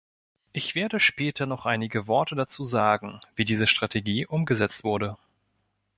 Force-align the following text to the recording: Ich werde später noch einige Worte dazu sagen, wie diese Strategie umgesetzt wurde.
Ich 0.51 0.73
werde 0.73 0.99
später 0.99 1.45
noch 1.45 1.67
einige 1.67 2.07
Worte 2.07 2.33
dazu 2.33 2.65
sagen, 2.65 3.19
wie 3.35 3.45
diese 3.45 3.67
Strategie 3.67 4.25
umgesetzt 4.25 4.83
wurde. 4.83 5.15